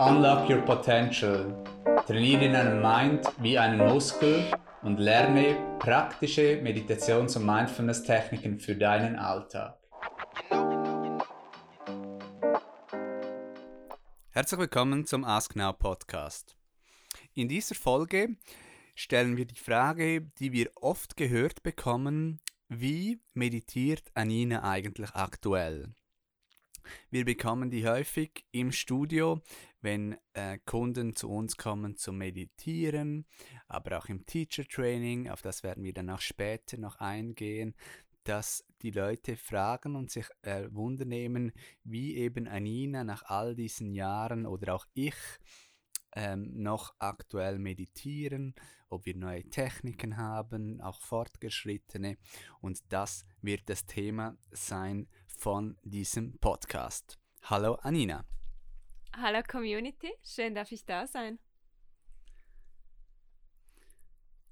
[0.00, 1.62] Unlock Your Potential.
[2.06, 9.78] Trainiere deinen Mind wie einen Muskel und lerne praktische Meditations- und Mindfulness-Techniken für deinen Alltag.
[14.30, 16.56] Herzlich willkommen zum Ask Now Podcast.
[17.34, 18.36] In dieser Folge
[18.94, 22.40] stellen wir die Frage, die wir oft gehört bekommen,
[22.70, 25.92] wie meditiert Anina eigentlich aktuell?
[27.10, 29.42] Wir bekommen die häufig im Studio,
[29.80, 33.26] wenn äh, Kunden zu uns kommen zum Meditieren,
[33.68, 37.74] aber auch im Teacher Training, auf das werden wir dann auch später noch eingehen,
[38.24, 41.52] dass die Leute fragen und sich äh, wundernehmen,
[41.84, 45.14] wie eben Anina nach all diesen Jahren oder auch ich
[46.14, 48.54] ähm, noch aktuell meditieren,
[48.88, 52.18] ob wir neue Techniken haben, auch fortgeschrittene.
[52.60, 57.18] Und das wird das Thema sein von diesem Podcast.
[57.42, 58.24] Hallo Anina.
[59.16, 61.38] Hallo Community, schön darf ich da sein.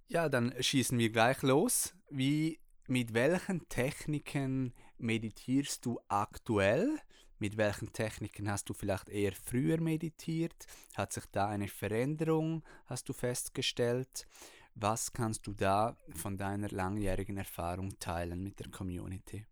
[0.08, 1.94] Ja, dann schießen wir gleich los.
[2.10, 6.98] Wie, mit welchen Techniken meditierst du aktuell?
[7.38, 10.66] Mit welchen Techniken hast du vielleicht eher früher meditiert?
[10.94, 14.26] Hat sich da eine Veränderung, hast du festgestellt?
[14.74, 19.46] Was kannst du da von deiner langjährigen Erfahrung teilen mit der Community?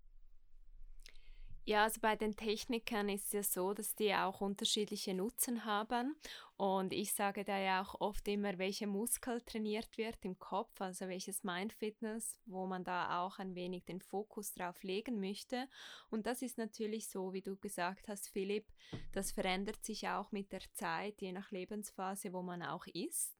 [1.68, 6.14] Ja, also bei den Technikern ist es ja so, dass die auch unterschiedliche Nutzen haben.
[6.56, 11.08] Und ich sage da ja auch oft immer, welcher Muskel trainiert wird im Kopf, also
[11.08, 15.66] welches Mindfitness, wo man da auch ein wenig den Fokus drauf legen möchte.
[16.08, 18.72] Und das ist natürlich so, wie du gesagt hast, Philipp,
[19.10, 23.36] das verändert sich auch mit der Zeit, je nach Lebensphase, wo man auch ist.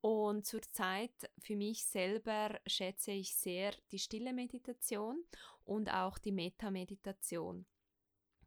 [0.00, 5.22] Und zurzeit für mich selber schätze ich sehr die stille Meditation
[5.64, 7.66] und auch die Meta-Meditation.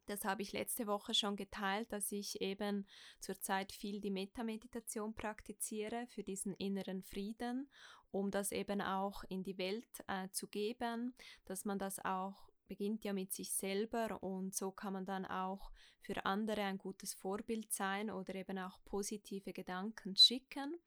[0.06, 2.86] Das habe ich letzte Woche schon geteilt, dass ich eben
[3.20, 7.70] zurzeit viel die Meta-Meditation praktiziere für diesen inneren Frieden,
[8.10, 11.14] um das eben auch in die Welt äh, zu geben,
[11.46, 15.70] dass man das auch beginnt ja mit sich selber und so kann man dann auch
[16.00, 20.78] für andere ein gutes Vorbild sein oder eben auch positive Gedanken schicken.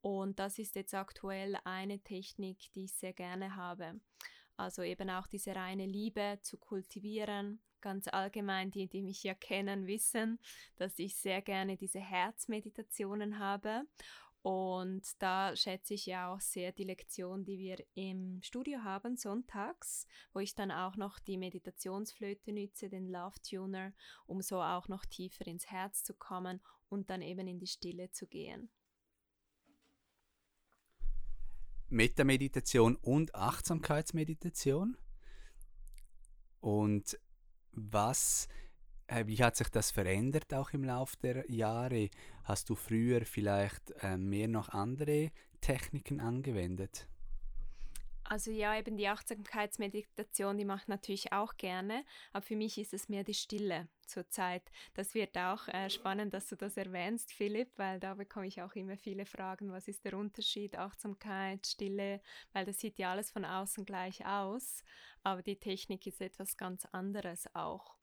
[0.00, 4.00] Und das ist jetzt aktuell eine Technik, die ich sehr gerne habe.
[4.56, 7.60] Also eben auch diese reine Liebe zu kultivieren.
[7.80, 10.38] Ganz allgemein, die, die mich ja kennen, wissen,
[10.76, 13.82] dass ich sehr gerne diese Herzmeditationen habe.
[14.42, 20.06] Und da schätze ich ja auch sehr die Lektion, die wir im Studio haben, sonntags,
[20.32, 23.92] wo ich dann auch noch die Meditationsflöte nütze, den Love Tuner,
[24.26, 28.12] um so auch noch tiefer ins Herz zu kommen und dann eben in die Stille
[28.12, 28.70] zu gehen.
[31.88, 34.96] Metameditation und Achtsamkeitsmeditation.
[36.60, 37.18] Und
[37.72, 38.48] was,
[39.06, 42.10] äh, wie hat sich das verändert auch im Laufe der Jahre?
[42.44, 45.30] Hast du früher vielleicht äh, mehr noch andere
[45.60, 47.08] Techniken angewendet?
[48.28, 53.08] Also ja, eben die Achtsamkeitsmeditation, die mache natürlich auch gerne, aber für mich ist es
[53.08, 54.62] mehr die Stille zurzeit.
[54.94, 58.74] Das wird auch äh, spannend, dass du das erwähnst, Philipp, weil da bekomme ich auch
[58.74, 62.20] immer viele Fragen, was ist der Unterschied, Achtsamkeit, Stille,
[62.52, 64.82] weil das sieht ja alles von außen gleich aus,
[65.22, 67.95] aber die Technik ist etwas ganz anderes auch.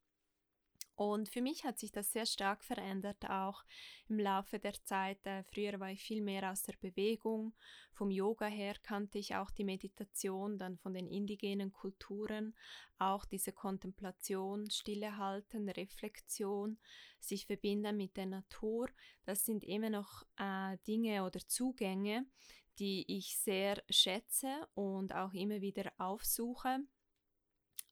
[0.95, 3.63] Und für mich hat sich das sehr stark verändert, auch
[4.07, 5.25] im Laufe der Zeit.
[5.25, 7.53] Äh, früher war ich viel mehr aus der Bewegung.
[7.91, 12.55] Vom Yoga her kannte ich auch die Meditation, dann von den indigenen Kulturen,
[12.99, 16.77] auch diese Kontemplation, Stille halten, Reflexion,
[17.19, 18.87] sich verbinden mit der Natur.
[19.25, 22.27] Das sind immer noch äh, Dinge oder Zugänge,
[22.77, 26.79] die ich sehr schätze und auch immer wieder aufsuche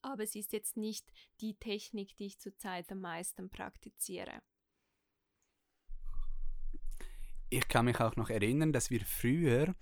[0.02, 1.06] aber es ist jetzt nicht
[1.40, 4.42] die Technik, die ich zurzeit am meisten praktiziere.
[7.50, 9.76] Ich kann mich auch noch erinnern, dass wir früher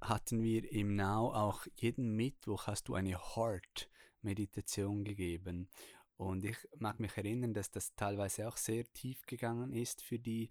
[0.00, 5.68] hatten wir im Now auch jeden Mittwoch hast du eine Heart-Meditation gegeben.
[6.16, 10.50] Und ich mag mich erinnern, dass das teilweise auch sehr tief gegangen ist für die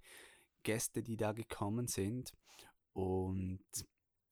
[0.63, 2.33] Gäste, die da gekommen sind.
[2.93, 3.63] Und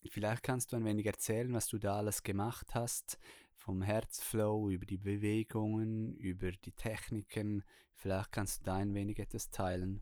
[0.10, 3.18] vielleicht kannst du ein wenig erzählen, was du da alles gemacht hast,
[3.64, 7.64] vom Herzflow, über die Bewegungen, über die Techniken.
[7.96, 10.02] Vielleicht kannst du da ein wenig etwas teilen.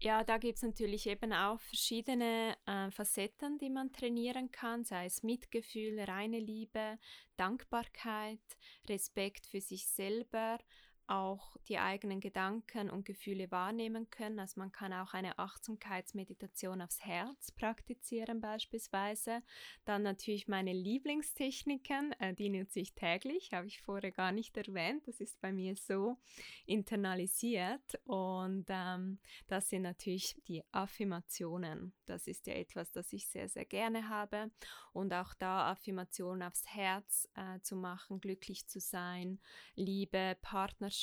[0.00, 5.06] Ja, da gibt es natürlich eben auch verschiedene äh, Facetten, die man trainieren kann, sei
[5.06, 6.98] es Mitgefühl, reine Liebe,
[7.36, 8.42] Dankbarkeit,
[8.88, 10.58] Respekt für sich selber,
[11.06, 14.38] auch die eigenen Gedanken und Gefühle wahrnehmen können.
[14.38, 19.42] Also man kann auch eine Achtsamkeitsmeditation aufs Herz praktizieren beispielsweise.
[19.84, 25.06] Dann natürlich meine Lieblingstechniken, äh, die nutze ich täglich, habe ich vorher gar nicht erwähnt.
[25.06, 26.16] Das ist bei mir so
[26.66, 31.92] internalisiert und ähm, das sind natürlich die Affirmationen.
[32.06, 34.50] Das ist ja etwas, das ich sehr, sehr gerne habe
[34.92, 39.40] und auch da Affirmationen aufs Herz äh, zu machen, glücklich zu sein,
[39.74, 40.93] Liebe, Partnerschaft,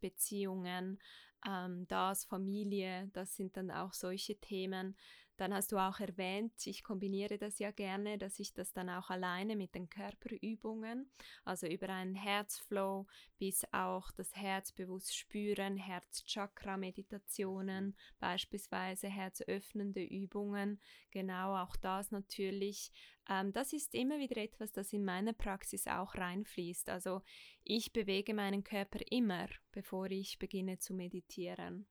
[0.00, 0.98] Beziehungen,
[1.46, 4.96] ähm, das, Familie, das sind dann auch solche Themen.
[5.36, 9.10] Dann hast du auch erwähnt, ich kombiniere das ja gerne, dass ich das dann auch
[9.10, 11.10] alleine mit den Körperübungen,
[11.44, 13.08] also über einen Herzflow
[13.38, 22.92] bis auch das Herz bewusst spüren, Herzchakra-Meditationen, beispielsweise herzöffnende Übungen, genau auch das natürlich.
[23.28, 26.90] Ähm, das ist immer wieder etwas, das in meiner Praxis auch reinfließt.
[26.90, 27.22] Also
[27.64, 31.88] ich bewege meinen Körper immer, bevor ich beginne zu meditieren.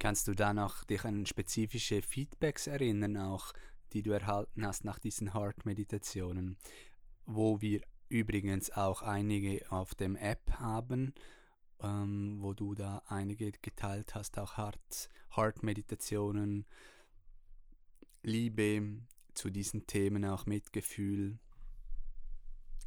[0.00, 3.52] Kannst du da noch dich an spezifische Feedbacks erinnern, auch
[3.92, 6.56] die du erhalten hast nach diesen Heart-Meditationen,
[7.26, 11.12] wo wir übrigens auch einige auf dem App haben,
[11.82, 14.56] ähm, wo du da einige geteilt hast, auch
[15.36, 16.64] Heart-Meditationen,
[18.22, 19.02] Liebe
[19.34, 21.38] zu diesen Themen, auch Mitgefühl.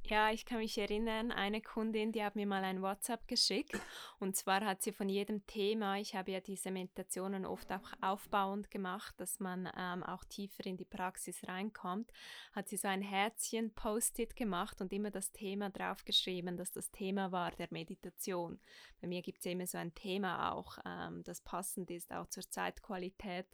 [0.05, 3.79] Ja, ich kann mich erinnern, eine Kundin, die hat mir mal ein WhatsApp geschickt
[4.19, 8.69] und zwar hat sie von jedem Thema, ich habe ja diese Meditationen oft auch aufbauend
[8.69, 12.11] gemacht, dass man ähm, auch tiefer in die Praxis reinkommt,
[12.51, 17.31] hat sie so ein Herzchen Post-it gemacht und immer das Thema draufgeschrieben, dass das Thema
[17.31, 18.59] war der Meditation.
[18.99, 22.43] Bei mir gibt es immer so ein Thema auch, ähm, das passend ist auch zur
[22.43, 23.47] Zeitqualität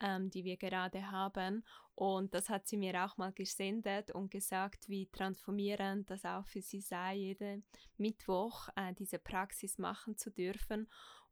[0.00, 1.64] ähm, die wir gerade haben.
[1.94, 6.60] Und das hat sie mir auch mal gesendet und gesagt, wie transformierend das auch für
[6.60, 7.64] sie sei, jeden
[7.96, 10.88] Mittwoch äh, diese Praxis machen zu dürfen.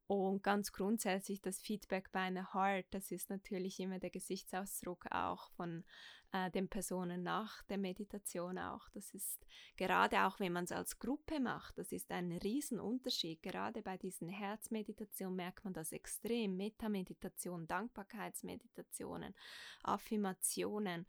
[0.06, 5.50] Und ganz grundsätzlich das Feedback bei einer Heart, das ist natürlich immer der Gesichtsausdruck auch
[5.50, 5.84] von
[6.32, 8.88] äh, den Personen nach der Meditation auch.
[8.90, 9.46] Das ist
[9.76, 13.42] gerade auch, wenn man es als Gruppe macht, das ist ein Riesenunterschied.
[13.42, 16.56] Gerade bei diesen Herzmeditationen merkt man das extrem.
[16.56, 19.34] Metameditation, Dankbarkeitsmeditationen,
[19.82, 21.06] Affirmationen.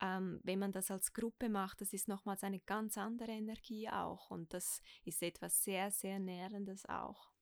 [0.00, 4.30] Ähm, wenn man das als Gruppe macht, das ist nochmals eine ganz andere Energie auch
[4.30, 7.33] und das ist etwas sehr, sehr Nährendes auch.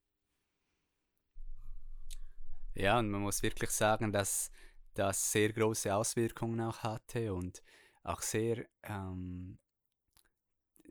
[2.75, 4.51] Ja, und man muss wirklich sagen, dass
[4.95, 7.63] das sehr große Auswirkungen auch hatte und
[8.03, 9.59] auch sehr ähm,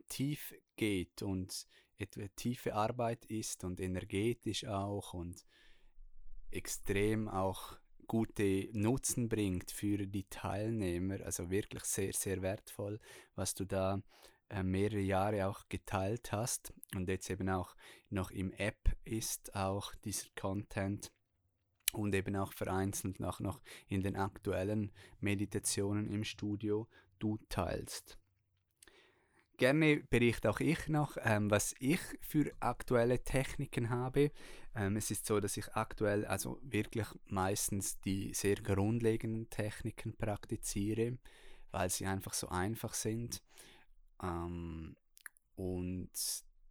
[0.07, 1.67] tief geht und
[2.35, 5.45] tiefe Arbeit ist und energetisch auch und
[6.49, 11.21] extrem auch gute Nutzen bringt für die Teilnehmer.
[11.23, 12.99] Also wirklich sehr, sehr wertvoll,
[13.35, 14.01] was du da
[14.49, 17.75] äh, mehrere Jahre auch geteilt hast und jetzt eben auch
[18.09, 21.11] noch im App ist auch dieser Content
[21.93, 26.87] und eben auch vereinzelt noch, noch in den aktuellen Meditationen im Studio
[27.19, 28.17] du teilst.
[29.57, 34.31] Gerne berichte auch ich noch, ähm, was ich für aktuelle Techniken habe.
[34.73, 41.19] Ähm, es ist so, dass ich aktuell also wirklich meistens die sehr grundlegenden Techniken praktiziere,
[41.69, 43.43] weil sie einfach so einfach sind
[44.23, 44.95] ähm,
[45.55, 46.09] und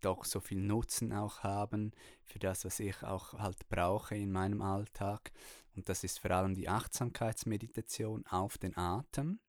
[0.01, 1.93] doch so viel Nutzen auch haben
[2.25, 5.33] für das, was ich auch halt brauche in meinem Alltag.
[5.77, 9.41] Und das ist vor allem die Achtsamkeitsmeditation auf den Atem,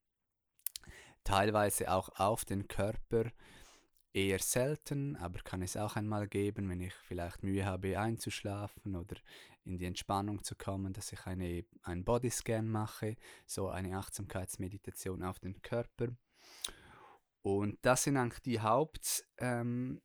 [1.24, 3.32] teilweise auch auf den Körper,
[4.14, 9.16] eher selten, aber kann es auch einmal geben, wenn ich vielleicht Mühe habe einzuschlafen oder
[9.64, 15.40] in die Entspannung zu kommen, dass ich eine, einen Bodyscan mache, so eine Achtsamkeitsmeditation auf
[15.40, 16.10] den Körper.
[17.42, 20.02] Und das sind eigentlich die Haupt, ähm,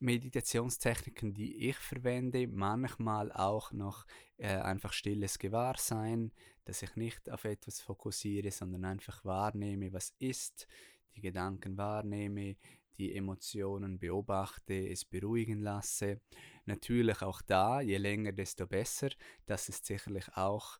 [0.00, 6.32] Meditationstechniken, die ich verwende, manchmal auch noch äh, einfach stilles Gewahrsein,
[6.64, 10.68] dass ich nicht auf etwas fokussiere, sondern einfach wahrnehme, was ist,
[11.16, 12.56] die Gedanken wahrnehme,
[12.98, 16.20] die Emotionen beobachte, es beruhigen lasse.
[16.64, 19.10] Natürlich auch da, je länger, desto besser.
[19.46, 20.78] Das ist sicherlich auch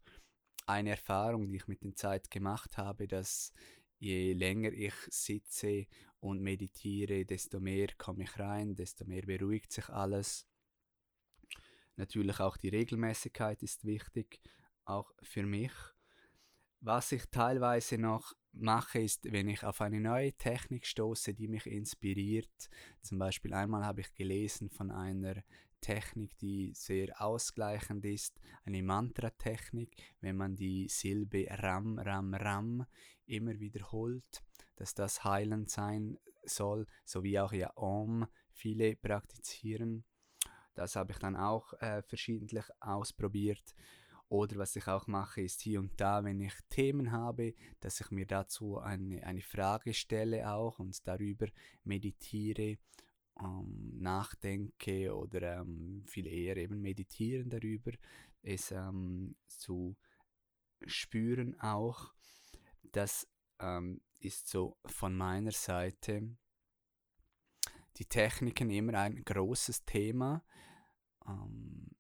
[0.66, 3.52] eine Erfahrung, die ich mit der Zeit gemacht habe, dass
[3.98, 5.86] je länger ich sitze
[6.20, 10.46] und meditiere, desto mehr komme ich rein, desto mehr beruhigt sich alles.
[11.96, 14.40] Natürlich auch die Regelmäßigkeit ist wichtig,
[14.84, 15.72] auch für mich.
[16.80, 21.66] Was ich teilweise noch mache, ist, wenn ich auf eine neue Technik stoße, die mich
[21.66, 22.70] inspiriert.
[23.02, 25.42] Zum Beispiel einmal habe ich gelesen von einer
[25.80, 32.86] Technik, die sehr ausgleichend ist, eine Mantra-Technik, wenn man die Silbe Ram, Ram, Ram
[33.26, 34.42] immer wiederholt,
[34.76, 40.04] dass das heilend sein soll, sowie auch ja Om viele praktizieren.
[40.74, 43.74] Das habe ich dann auch äh, verschiedentlich ausprobiert.
[44.28, 48.10] Oder was ich auch mache, ist hier und da, wenn ich Themen habe, dass ich
[48.10, 51.46] mir dazu eine, eine Frage stelle auch und darüber
[51.84, 52.76] meditiere,
[53.40, 57.92] ähm, nachdenke oder ähm, viel eher eben meditieren darüber,
[58.42, 59.96] es ähm, zu
[60.86, 62.12] spüren auch.
[62.92, 63.28] Das
[63.60, 66.36] ähm, ist so von meiner Seite
[67.96, 70.44] die Techniken immer ein großes Thema.
[71.26, 71.90] Ähm,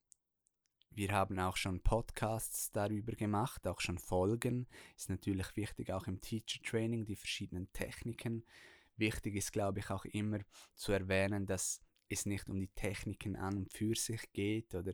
[0.90, 4.66] wir haben auch schon Podcasts darüber gemacht, auch schon Folgen.
[4.96, 8.44] Ist natürlich wichtig, auch im Teacher Training, die verschiedenen Techniken.
[8.98, 10.40] Wichtig ist, glaube ich, auch immer
[10.74, 14.92] zu erwähnen, dass es nicht um die Techniken an und für sich geht oder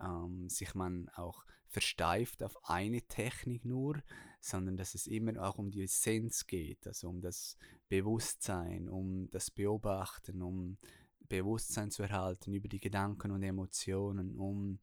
[0.00, 4.00] ähm, sich man auch versteift auf eine Technik nur,
[4.40, 7.56] sondern dass es immer auch um die Essenz geht, also um das
[7.88, 10.78] Bewusstsein, um das Beobachten, um
[11.28, 14.78] Bewusstsein zu erhalten über die Gedanken und Emotionen, um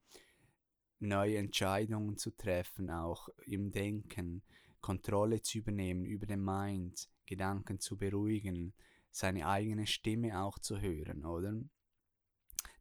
[1.00, 4.44] neue Entscheidungen zu treffen, auch im Denken,
[4.82, 8.74] Kontrolle zu übernehmen über den Mind, Gedanken zu beruhigen,
[9.10, 11.54] seine eigene Stimme auch zu hören, oder?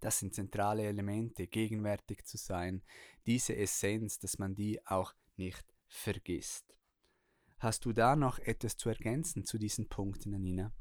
[0.00, 2.82] Das sind zentrale Elemente, gegenwärtig zu sein,
[3.26, 6.74] diese Essenz, dass man die auch nicht vergisst.
[7.58, 10.72] Hast du da noch etwas zu ergänzen zu diesen Punkten, Anina?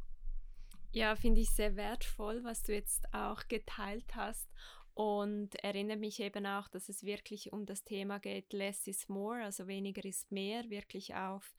[0.91, 4.49] Ja, finde ich sehr wertvoll, was du jetzt auch geteilt hast
[4.99, 9.43] und erinnert mich eben auch, dass es wirklich um das Thema geht, less is more,
[9.43, 11.55] also weniger ist mehr, wirklich auf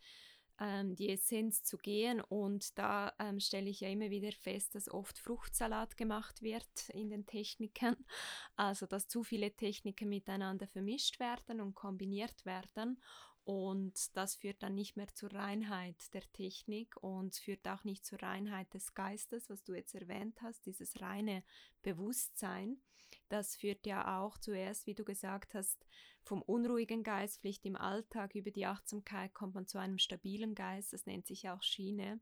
[0.60, 2.20] ähm, die Essenz zu gehen.
[2.20, 7.10] Und da ähm, stelle ich ja immer wieder fest, dass oft Fruchtsalat gemacht wird in
[7.10, 7.96] den Techniken,
[8.56, 13.00] also dass zu viele Techniken miteinander vermischt werden und kombiniert werden.
[13.44, 18.22] Und das führt dann nicht mehr zur Reinheit der Technik und führt auch nicht zur
[18.22, 21.42] Reinheit des Geistes, was du jetzt erwähnt hast, dieses reine
[21.82, 22.80] Bewusstsein.
[23.28, 25.84] Das führt ja auch zuerst, wie du gesagt hast,
[26.22, 30.92] vom unruhigen Geist, vielleicht im Alltag über die Achtsamkeit kommt man zu einem stabilen Geist,
[30.92, 32.20] das nennt sich auch Schiene.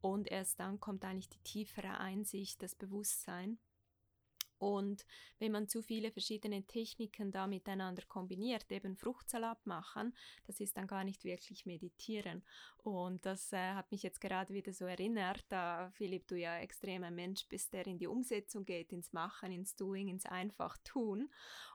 [0.00, 3.58] Und erst dann kommt eigentlich die tiefere Einsicht, das Bewusstsein.
[4.58, 5.04] Und
[5.38, 10.14] wenn man zu viele verschiedene Techniken da miteinander kombiniert, eben Fruchtsalat machen,
[10.46, 12.42] das ist dann gar nicht wirklich meditieren.
[12.78, 17.10] Und das äh, hat mich jetzt gerade wieder so erinnert, da Philipp, du ja extremer
[17.10, 21.30] Mensch bist, der in die Umsetzung geht, ins Machen, ins Doing, ins einfach tun.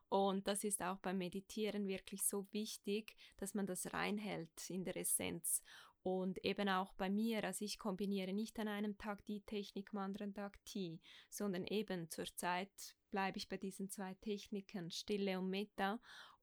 [0.10, 4.98] Und das ist auch beim Meditieren wirklich so wichtig, dass man das reinhält in der
[4.98, 5.62] Essenz.
[6.02, 10.00] Und eben auch bei mir, also ich kombiniere nicht an einem Tag die Technik, am
[10.00, 15.50] anderen Tag die, sondern eben zur Zeit bleibe ich bei diesen zwei Techniken, Stille und
[15.50, 16.00] Metta,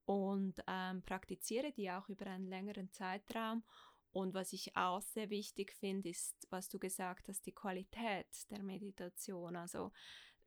[0.06, 3.64] und ähm, praktiziere die auch über einen längeren Zeitraum.
[4.12, 8.62] Und was ich auch sehr wichtig finde, ist, was du gesagt hast, die Qualität der
[8.62, 9.56] Meditation.
[9.56, 9.92] Also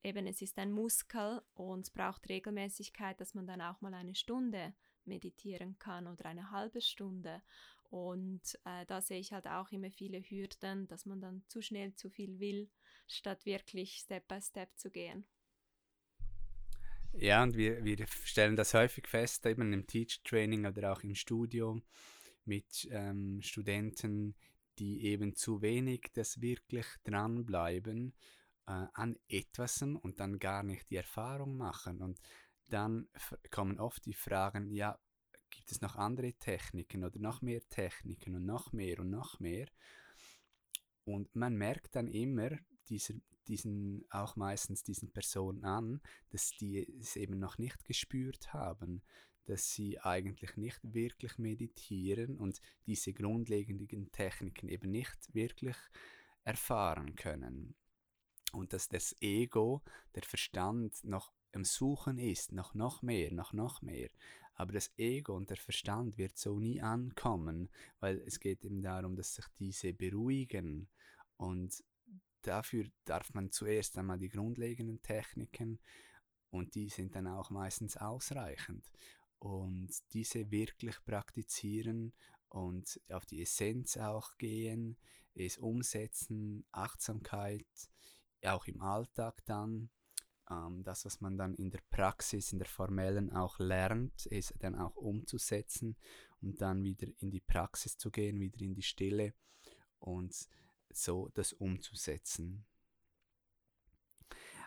[0.01, 4.15] eben, es ist ein Muskel und es braucht Regelmäßigkeit, dass man dann auch mal eine
[4.15, 4.73] Stunde
[5.05, 7.43] meditieren kann oder eine halbe Stunde.
[7.89, 11.95] Und äh, da sehe ich halt auch immer viele Hürden, dass man dann zu schnell
[11.95, 12.69] zu viel will,
[13.07, 15.25] statt wirklich Step by Step zu gehen.
[17.13, 21.15] Ja, und wir, wir stellen das häufig fest, eben im Teach Training oder auch im
[21.15, 21.81] Studio
[22.45, 24.35] mit ähm, Studenten,
[24.77, 28.13] die eben zu wenig das wirklich dranbleiben
[28.67, 32.01] äh, an etwas und dann gar nicht die Erfahrung machen.
[32.01, 32.19] Und
[32.67, 33.07] dann
[33.49, 34.99] kommen oft die Fragen, ja,
[35.49, 39.67] gibt es noch andere Techniken oder noch mehr Techniken und noch mehr und noch mehr.
[41.05, 42.51] Und man merkt dann immer
[42.87, 43.15] dieser,
[43.47, 49.01] diesen, auch meistens diesen Personen an, dass die es eben noch nicht gespürt haben,
[49.45, 55.75] dass sie eigentlich nicht wirklich meditieren und diese grundlegenden Techniken eben nicht wirklich
[56.43, 57.75] erfahren können.
[58.51, 63.81] Und dass das Ego, der Verstand noch im Suchen ist, noch noch mehr, noch noch
[63.81, 64.09] mehr.
[64.59, 67.69] Aber das Ego und der Verstand wird so nie ankommen,
[68.01, 70.89] weil es geht eben darum, dass sich diese beruhigen.
[71.37, 71.81] Und
[72.41, 75.79] dafür darf man zuerst einmal die grundlegenden Techniken
[76.49, 78.85] und die sind dann auch meistens ausreichend.
[79.37, 82.11] Und diese wirklich praktizieren
[82.49, 84.97] und auf die Essenz auch gehen,
[85.35, 87.65] es umsetzen, Achtsamkeit,
[88.43, 89.89] auch im Alltag dann
[90.49, 94.75] ähm, das, was man dann in der Praxis, in der formellen auch lernt, ist dann
[94.75, 95.95] auch umzusetzen
[96.41, 99.33] und dann wieder in die Praxis zu gehen, wieder in die Stille
[99.99, 100.35] und
[100.89, 102.65] so das umzusetzen.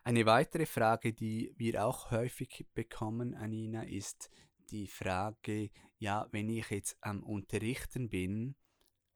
[0.04, 4.30] Eine weitere Frage, die wir auch häufig bekommen, Anina, ist
[4.70, 8.56] die Frage, ja, wenn ich jetzt am Unterrichten bin,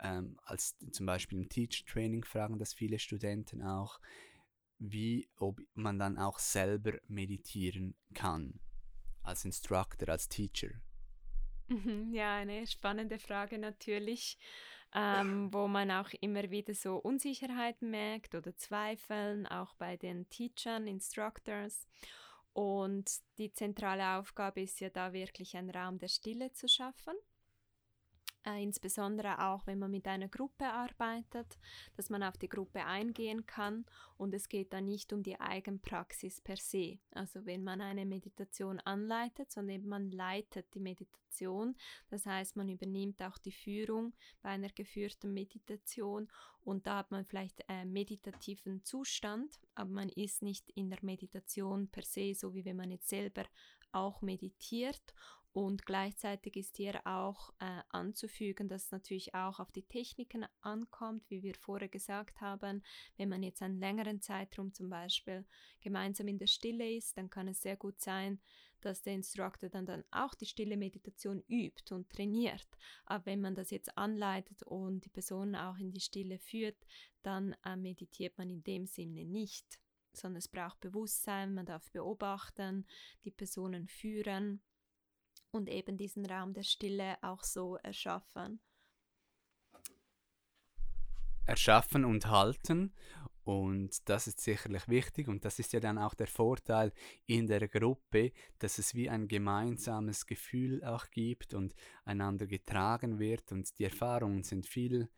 [0.01, 4.01] ähm, als zum Beispiel im Teach Training fragen das viele Studenten auch,
[4.79, 8.61] wie ob man dann auch selber meditieren kann.
[9.23, 10.71] Als Instructor, als Teacher.
[11.69, 14.39] Mhm, ja, eine spannende Frage natürlich,
[14.95, 20.87] ähm, wo man auch immer wieder so Unsicherheiten merkt oder Zweifeln, auch bei den Teachern,
[20.87, 21.87] Instructors.
[22.53, 27.15] Und die zentrale Aufgabe ist ja da wirklich einen Raum der Stille zu schaffen
[28.47, 31.59] äh, insbesondere auch wenn man mit einer Gruppe arbeitet,
[31.97, 33.85] dass man auf die Gruppe eingehen kann.
[34.17, 36.99] Und es geht dann nicht um die Eigenpraxis per se.
[37.11, 41.77] Also wenn man eine Meditation anleitet, sondern man leitet die Meditation,
[42.09, 46.29] das heißt man übernimmt auch die Führung bei einer geführten Meditation.
[46.65, 51.89] Und da hat man vielleicht einen meditativen Zustand, aber man ist nicht in der Meditation
[51.89, 53.45] per se, so wie wenn man jetzt selber
[53.93, 55.15] auch meditiert
[55.57, 61.25] und gleichzeitig ist hier auch äh, anzufügen, dass es natürlich auch auf die Techniken ankommt,
[61.31, 62.85] wie wir vorher gesagt haben.
[63.17, 65.47] Wenn man jetzt einen längeren Zeitraum zum Beispiel
[65.81, 68.39] gemeinsam in der Stille ist, dann kann es sehr gut sein,
[68.83, 72.69] dass der Instructor dann, dann auch die stille Meditation übt und trainiert.
[73.07, 76.85] Aber wenn man das jetzt anleitet und die Person auch in die Stille führt,
[77.23, 79.81] dann äh, meditiert man in dem Sinne nicht,
[80.13, 82.87] sondern es braucht Bewusstsein, man darf beobachten,
[83.25, 84.61] die Personen führen
[85.57, 88.61] und eben diesen Raum der Stille auch so erschaffen.
[91.47, 92.93] Erschaffen und halten.
[93.47, 96.93] Und das ist sicherlich wichtig und das ist ja dann auch der Vorteil
[97.27, 101.73] in der Gruppe, dass es wie ein gemeinsames Gefühl auch gibt und
[102.05, 105.09] einander getragen wird und die Erfahrungen sind viel,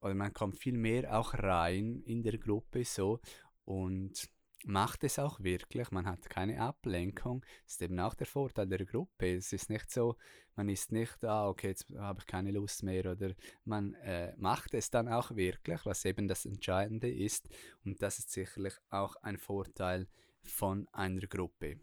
[0.00, 3.20] oder man kommt viel mehr auch rein in der Gruppe so
[3.66, 4.30] und
[4.64, 5.90] macht es auch wirklich.
[5.90, 7.44] Man hat keine Ablenkung.
[7.64, 9.36] Das ist eben auch der Vorteil der Gruppe.
[9.36, 10.16] Es ist nicht so,
[10.56, 14.74] man ist nicht, ah, okay, jetzt habe ich keine Lust mehr oder man äh, macht
[14.74, 17.48] es dann auch wirklich, was eben das Entscheidende ist.
[17.84, 20.06] Und das ist sicherlich auch ein Vorteil
[20.42, 21.80] von einer Gruppe.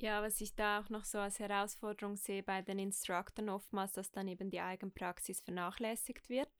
[0.00, 4.10] Ja, was ich da auch noch so als Herausforderung sehe bei den Instructoren oftmals, dass
[4.10, 6.50] dann eben die Eigenpraxis vernachlässigt wird,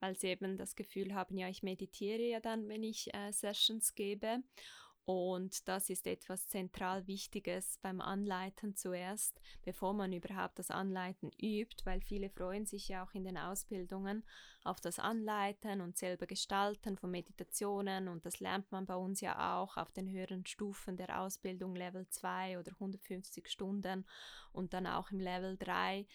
[0.00, 3.94] weil sie eben das Gefühl haben, ja, ich meditiere ja dann, wenn ich äh, Sessions
[3.94, 4.42] gebe.
[5.04, 11.84] Und das ist etwas zentral Wichtiges beim Anleiten zuerst, bevor man überhaupt das Anleiten übt,
[11.84, 14.22] weil viele freuen sich ja auch in den Ausbildungen
[14.62, 19.60] auf das Anleiten und selber Gestalten von Meditationen und das lernt man bei uns ja
[19.60, 24.06] auch auf den höheren Stufen der Ausbildung Level 2 oder 150 Stunden
[24.52, 26.06] und dann auch im Level 3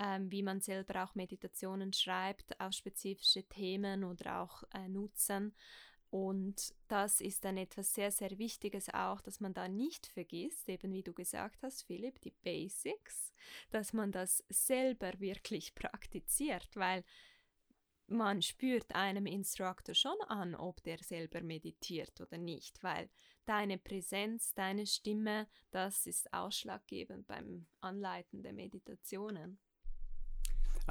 [0.00, 5.54] ähm, wie man selber auch Meditationen schreibt auf spezifische Themen oder auch äh, nutzen.
[6.10, 10.92] Und das ist dann etwas sehr, sehr Wichtiges auch, dass man da nicht vergisst, eben
[10.92, 13.32] wie du gesagt hast, Philipp, die Basics,
[13.70, 17.04] dass man das selber wirklich praktiziert, weil
[18.08, 23.08] man spürt einem Instructor schon an, ob der selber meditiert oder nicht, weil
[23.44, 29.60] deine Präsenz, deine Stimme, das ist ausschlaggebend beim Anleiten der Meditationen.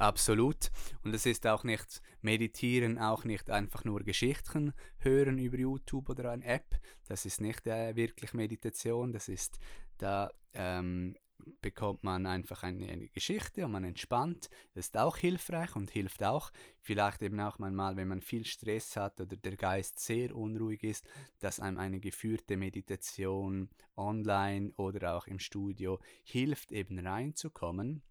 [0.00, 0.70] Absolut.
[1.04, 6.30] Und es ist auch nicht meditieren, auch nicht einfach nur Geschichten hören über YouTube oder
[6.30, 6.80] eine App.
[7.06, 9.12] Das ist nicht äh, wirklich Meditation.
[9.12, 9.58] Das ist
[9.98, 11.16] da ähm,
[11.60, 14.48] bekommt man einfach eine, eine, Geschichte und man entspannt.
[14.72, 18.96] Das ist auch hilfreich und hilft auch vielleicht eben auch manchmal, wenn man viel Stress
[18.96, 21.06] hat oder der Geist sehr unruhig ist,
[21.40, 28.02] dass einem eine geführte Meditation online oder auch im Studio hilft, eben reinzukommen.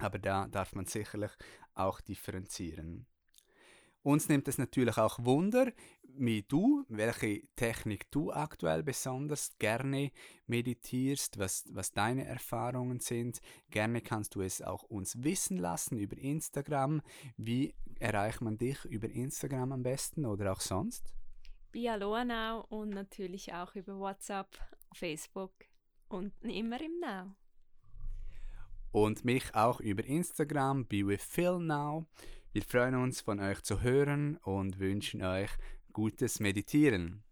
[0.00, 1.30] Aber da darf man sicherlich
[1.74, 3.06] auch differenzieren.
[4.02, 10.10] Uns nimmt es natürlich auch Wunder, wie du, welche Technik du aktuell besonders gerne
[10.46, 13.40] meditierst, was, was deine Erfahrungen sind.
[13.68, 17.02] Gerne kannst du es auch uns wissen lassen über Instagram.
[17.36, 21.12] Wie erreicht man dich über Instagram am besten oder auch sonst?
[21.72, 24.48] Via Loanau und natürlich auch über WhatsApp,
[24.94, 25.52] Facebook
[26.08, 27.36] und immer im Now
[28.92, 32.06] und mich auch über Instagram, be with Phil now.
[32.52, 35.50] Wir freuen uns von euch zu hören und wünschen euch
[35.92, 37.22] gutes Meditieren.